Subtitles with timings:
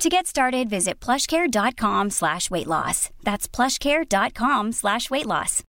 [0.00, 3.10] To get started, visit plushcare.com slash weight loss.
[3.22, 5.62] That's plushcare.com slash weight loss.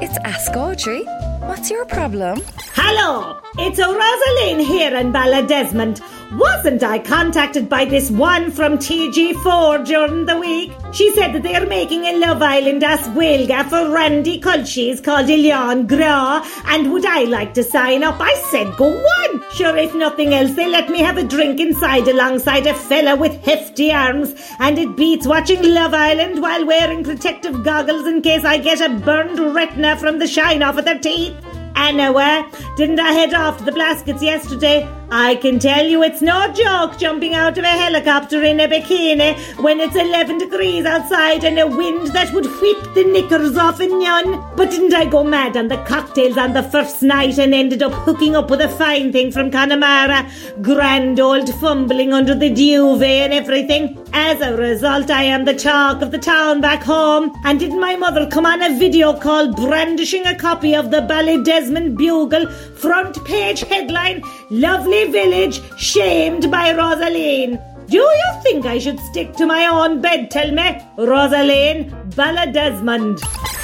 [0.00, 1.04] It's Ask Audrey.
[1.46, 2.42] What's your problem?
[2.74, 6.00] Hello, it's Rosaline here in Ballydesmond.
[6.32, 10.72] Wasn't I contacted by this one from TG4 during the week?
[10.92, 15.88] She said that they're making a Love Island as Gaeilge for Randy Culchies called Oileán
[15.88, 18.20] Grá, and would I like to sign up?
[18.20, 19.42] I said go on.
[19.50, 23.44] Sure, if nothing else, they let me have a drink inside alongside a fella with
[23.44, 28.58] hefty arms, and it beats watching Love Island while wearing protective goggles in case I
[28.58, 31.34] get a burned retina from the shine off of their teeth.
[31.74, 32.44] Anyway,
[32.76, 34.88] didn't I head off to the Blaskets yesterday?
[35.12, 39.36] I can tell you it's no joke jumping out of a helicopter in a bikini
[39.60, 43.88] when it's 11 degrees outside and a wind that would whip the knickers off a
[43.88, 44.40] nun.
[44.54, 47.92] But didn't I go mad on the cocktails on the first night and ended up
[47.92, 50.30] hooking up with a fine thing from Connemara?
[50.62, 53.98] Grand old fumbling under the duvet and everything.
[54.12, 57.32] As a result, I am the talk of the town back home.
[57.44, 61.96] And didn't my mother come on a video call brandishing a copy of the Ballydesmond
[61.96, 64.22] Bugle front page headline?
[64.50, 67.60] Lovely village shamed by Rosaline.
[67.88, 70.80] Do you think I should stick to my own bed, tell me?
[70.96, 73.20] Rosaline Ballydesmond.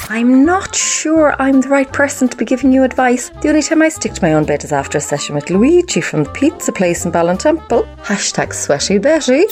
[0.09, 3.31] I'm not sure I'm the right person to be giving you advice.
[3.43, 6.01] The only time I stick to my own bed is after a session with Luigi
[6.01, 7.93] from the pizza place in Ballintemple.
[8.05, 9.47] Hashtag sweaty Betty.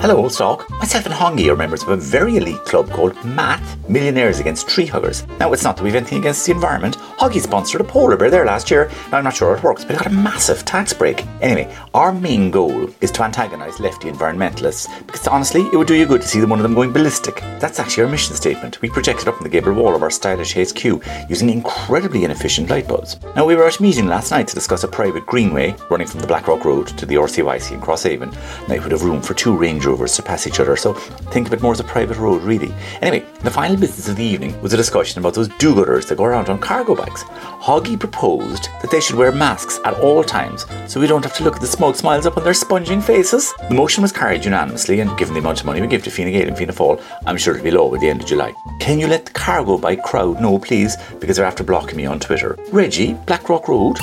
[0.00, 0.70] Hello, old stock.
[0.70, 4.86] Myself and Hongi are members of a very elite club called MATH, Millionaires Against Tree
[4.86, 5.26] Huggers.
[5.40, 6.98] Now, it's not that we've anything against the environment.
[7.18, 8.90] Hongi sponsored a polar bear there last year.
[9.10, 11.24] Now, I'm not sure it works, but it got a massive tax break.
[11.40, 16.04] Anyway, our main goal is to antagonise lefty environmentalists because honestly, it would do you
[16.04, 17.36] good to see one of them going ballistic.
[17.58, 18.82] That's actually our mission statement.
[18.82, 20.84] We project it up on the gable wall of our stylish HQ
[21.30, 23.18] using incredibly inefficient light bulbs.
[23.34, 26.20] Now, we were at a meeting last night to discuss a private greenway running from
[26.20, 28.30] the Blackrock Road to the RCYC in Crosshaven.
[28.68, 31.46] Now, it would have room for two Range Rovers to pass each other, so think
[31.46, 32.74] of it more as a private road, really.
[33.00, 36.18] Anyway, the final business of the evening was a discussion about those do gooders that
[36.18, 37.05] go around on cargo bikes.
[37.14, 41.44] Hoggy proposed that they should wear masks at all times so we don't have to
[41.44, 43.52] look at the smug smiles up on their sponging faces.
[43.68, 46.32] The motion was carried unanimously, and given the amount of money we give to Fine
[46.32, 48.54] Gael and Fianna Fáil, I'm sure it'll be low by the end of July.
[48.78, 50.96] Can you let the cargo bike crowd know, please?
[51.18, 52.56] Because they're after blocking me on Twitter.
[52.70, 53.98] Reggie, Blackrock Road.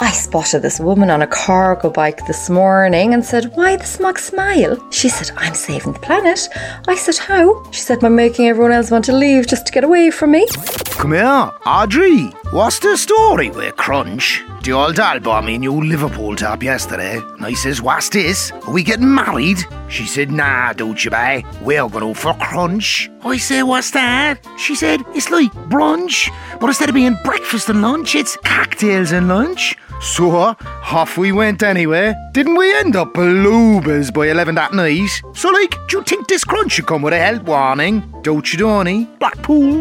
[0.00, 4.18] I spotted this woman on a cargo bike this morning and said, Why the smug
[4.20, 4.78] smile?
[4.92, 6.48] She said, I'm saving the planet.
[6.86, 7.68] I said, How?
[7.72, 10.46] She said, I'm making everyone else want to leave just to get away from me.
[10.98, 12.32] Come here, Audrey.
[12.50, 14.42] What's the story with Crunch?
[14.62, 17.18] The old Al me new Liverpool top yesterday.
[17.18, 18.50] And I says, What's this?
[18.52, 19.58] Are we getting married?
[19.90, 21.44] She said, Nah, don't you, bay?
[21.60, 23.10] We're going for Crunch.
[23.22, 24.46] I say, What's that?
[24.56, 26.30] She said, It's like brunch.
[26.58, 29.76] But instead of being breakfast and lunch, it's cocktails and lunch.
[30.00, 32.14] So, off we went anyway.
[32.32, 35.10] Didn't we end up bloobers by 11 that night?
[35.34, 38.10] So, like, do you think this crunch should come with a health warning?
[38.22, 39.04] Don't you, Donny?
[39.18, 39.80] Blackpool.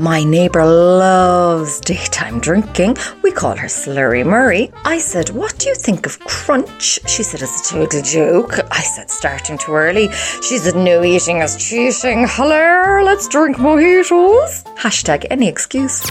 [0.00, 2.98] My neighbour loves daytime drinking.
[3.22, 4.70] We call her Slurry Murray.
[4.84, 7.00] I said, What do you think of crunch?
[7.08, 8.58] She said, It's a total joke.
[8.70, 10.10] I said, Starting too early.
[10.42, 12.26] She said, No eating is cheating.
[12.28, 14.64] Hello, let's drink mojitos.
[14.76, 16.02] Hashtag any excuse.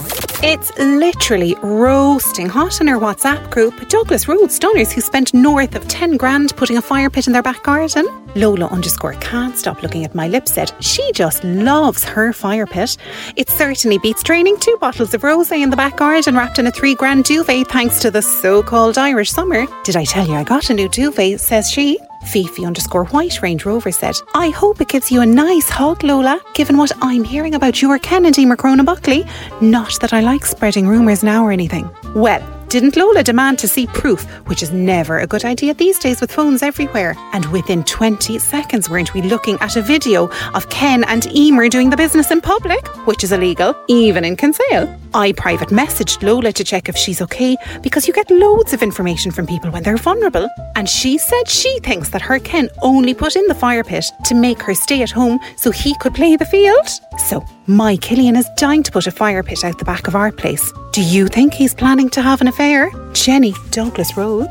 [0.42, 3.88] It's literally roasting hot in our WhatsApp group.
[3.88, 7.44] Douglas Road Stoners who spent north of 10 grand putting a fire pit in their
[7.44, 8.25] back garden.
[8.36, 12.98] Lola underscore can't stop looking at my lip said she just loves her fire pit.
[13.36, 16.72] It certainly beats training two bottles of rosé in the back garden wrapped in a
[16.72, 19.66] three grand duvet thanks to the so-called Irish summer.
[19.84, 21.98] Did I tell you I got a new duvet, says she.
[22.26, 26.42] Fifi underscore White Range Rover said, I hope it gives you a nice hug, Lola,
[26.56, 29.26] given what I'm hearing about your Kennedy Macrona Buckley.
[29.62, 31.90] Not that I like spreading rumours now or anything.
[32.16, 36.22] Well, didn't Lola demand to see proof, which is never a good idea these days
[36.22, 37.16] with phones everywhere?
[37.34, 41.90] And within 20 seconds, weren't we looking at a video of Ken and Emer doing
[41.90, 44.94] the business in public, which is illegal, even in Kinsale?
[45.14, 49.32] I private messaged Lola to check if she's okay because you get loads of information
[49.32, 50.50] from people when they're vulnerable.
[50.76, 54.36] And she said she thinks that her Ken only put in the fire pit to
[54.36, 56.88] make her stay at home so he could play the field.
[57.20, 60.32] So, my Killian is dying to put a fire pit out the back of our
[60.32, 60.72] place.
[60.92, 62.92] Do you think he's planning to have an affair?
[63.14, 64.50] Jenny, Douglas Road.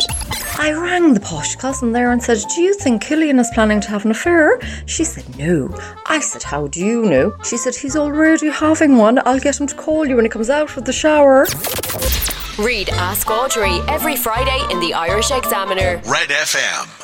[0.58, 3.88] I rang the posh cousin there and said, Do you think Killian is planning to
[3.88, 4.58] have an affair?
[4.86, 5.72] She said, No.
[6.06, 7.34] I said, How do you know?
[7.44, 9.20] She said, He's already having one.
[9.26, 11.46] I'll get him to call you when he comes out of the shower.
[12.58, 16.00] Read Ask Audrey every Friday in the Irish Examiner.
[16.06, 17.03] Red FM.